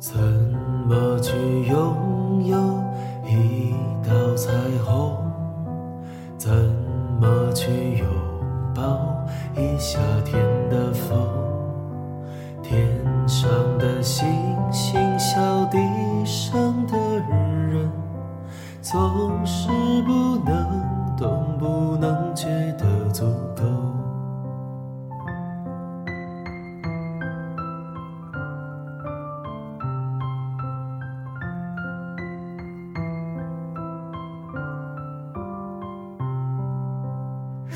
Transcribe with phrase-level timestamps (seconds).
[0.00, 0.16] 怎
[0.86, 1.32] 么去
[1.66, 2.56] 拥有
[3.26, 3.74] 一
[4.06, 4.52] 道彩
[4.84, 5.16] 虹？
[6.36, 6.48] 怎
[7.20, 8.06] 么去拥
[8.72, 9.26] 抱
[9.56, 10.40] 一夏天
[10.70, 11.18] 的风？
[12.62, 12.86] 天
[13.26, 14.24] 上的星
[14.70, 15.78] 星，笑地
[16.24, 16.96] 上的
[17.68, 17.90] 人，
[18.80, 19.68] 总是
[20.02, 22.46] 不能懂，不能觉
[22.78, 23.24] 得足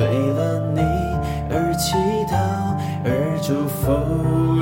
[0.00, 0.80] 为了你
[1.50, 2.34] 而祈祷，
[3.04, 3.92] 而祝福，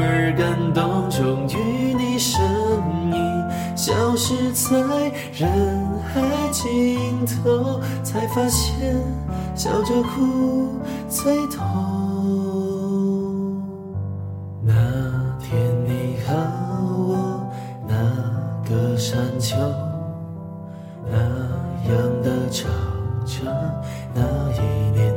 [0.02, 1.08] 而感动。
[1.08, 2.42] 终于你身
[3.12, 3.16] 影
[3.76, 4.76] 消失在
[5.32, 5.48] 人
[6.12, 9.00] 海尽头，才发现
[9.54, 11.62] 笑着哭最痛。
[14.60, 14.74] 那
[15.38, 16.34] 天你和
[17.06, 17.48] 我
[17.86, 17.94] 那
[18.68, 19.56] 个山丘，
[21.10, 21.16] 那
[21.88, 22.68] 样的唱
[23.24, 23.44] 着
[24.14, 24.20] 那
[24.52, 25.07] 一年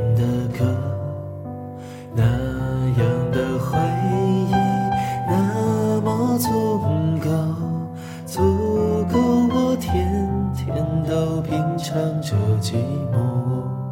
[11.12, 12.72] 都品尝着寂
[13.12, 13.91] 寞。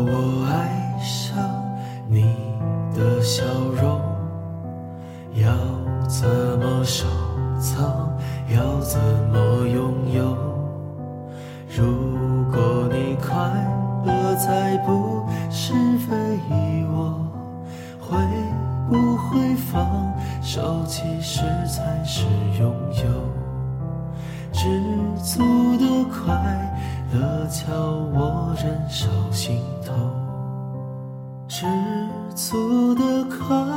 [3.21, 3.43] 笑
[3.79, 4.01] 容，
[5.35, 5.53] 要
[6.07, 6.27] 怎
[6.59, 7.05] 么收
[7.59, 8.11] 藏？
[8.49, 8.99] 要怎
[9.31, 10.35] 么拥有？
[11.69, 11.85] 如
[12.51, 13.31] 果你快
[14.05, 15.73] 乐再不是
[16.09, 17.25] 为我，
[17.99, 18.17] 会
[18.89, 20.11] 不会放
[20.41, 20.83] 手？
[20.85, 22.25] 其实才是
[22.59, 23.03] 拥有。
[24.51, 24.67] 知
[25.23, 25.39] 足
[25.77, 26.35] 的快
[27.13, 27.73] 乐叫
[28.13, 29.95] 我忍受心痛，
[32.35, 33.70] 走得快